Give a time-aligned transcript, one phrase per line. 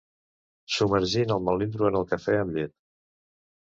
[0.77, 2.79] Submergint el melindro en el cafè amb llet.